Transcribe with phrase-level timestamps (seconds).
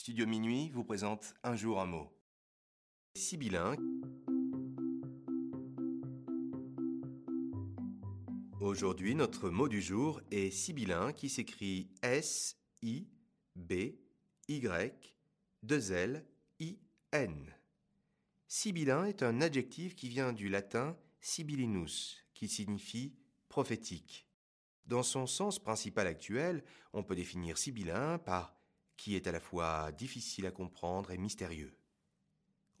[0.00, 2.10] Studio Minuit vous présente Un jour un mot.
[3.14, 3.76] Sibyllin.
[8.62, 13.08] Aujourd'hui, notre mot du jour est sibyllin qui s'écrit S I
[13.54, 13.92] B
[14.48, 15.14] Y
[15.64, 16.26] 2 L
[16.60, 16.78] I
[17.12, 17.54] N.
[18.48, 23.18] Sibyllin est un adjectif qui vient du latin sibyllinus, qui signifie
[23.50, 24.26] prophétique.
[24.86, 26.64] Dans son sens principal actuel,
[26.94, 28.59] on peut définir sibyllin par
[29.00, 31.72] qui est à la fois difficile à comprendre et mystérieux.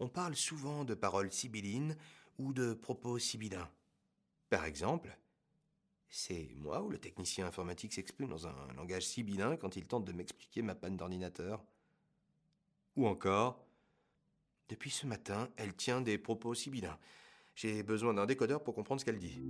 [0.00, 1.96] On parle souvent de paroles sibyllines
[2.36, 3.70] ou de propos sibyllins.
[4.50, 5.16] Par exemple,
[6.10, 10.12] c'est moi ou le technicien informatique s'exprime dans un langage sibyllin quand il tente de
[10.12, 11.64] m'expliquer ma panne d'ordinateur.
[12.96, 13.64] Ou encore,
[14.68, 16.98] depuis ce matin, elle tient des propos sibyllins.
[17.54, 19.40] J'ai besoin d'un décodeur pour comprendre ce qu'elle dit.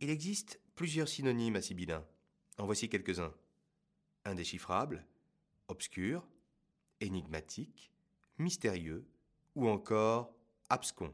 [0.00, 2.06] Il existe plusieurs synonymes à sibyllin.
[2.56, 3.34] En voici quelques-uns.
[4.24, 5.04] Indéchiffrable,
[5.66, 6.24] obscur,
[7.00, 7.90] énigmatique,
[8.38, 9.04] mystérieux
[9.56, 10.32] ou encore
[10.70, 11.12] abscon.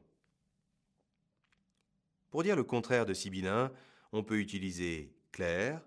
[2.29, 3.73] Pour dire le contraire de sibyllin,
[4.13, 5.81] on peut utiliser clair,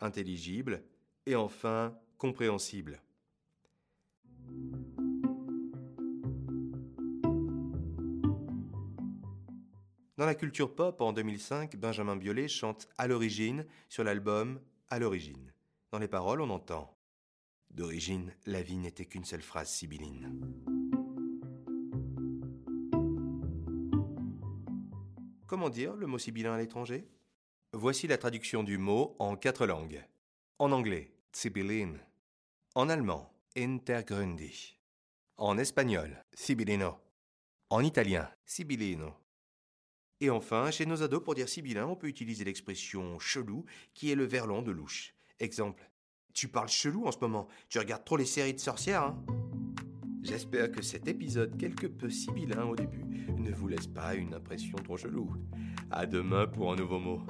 [0.00, 0.82] intelligible
[1.24, 3.00] et enfin compréhensible.
[10.20, 15.50] Dans la culture pop, en 2005, Benjamin Biolay chante À l'origine sur l'album À l'origine.
[15.92, 16.94] Dans les paroles, on entend
[17.70, 20.38] D'origine, la vie n'était qu'une seule phrase sibylline.
[25.46, 27.08] Comment dire le mot sibyllin à l'étranger?
[27.72, 30.04] Voici la traduction du mot en quatre langues.
[30.58, 31.94] En anglais, Sibyllin.
[32.74, 34.76] En allemand, Intergrundig.
[35.38, 36.98] En espagnol, Sibyllino.
[37.70, 39.14] En italien, Sibillino.
[40.20, 44.14] Et enfin, chez nos ados, pour dire sibyllin, on peut utiliser l'expression chelou, qui est
[44.14, 45.14] le verlan de louche.
[45.38, 45.90] Exemple.
[46.34, 47.48] Tu parles chelou en ce moment.
[47.68, 49.24] Tu regardes trop les séries de sorcières, hein
[50.22, 53.04] J'espère que cet épisode, quelque peu sibyllin au début,
[53.38, 55.32] ne vous laisse pas une impression trop chelou.
[55.90, 57.22] À demain pour un nouveau mot.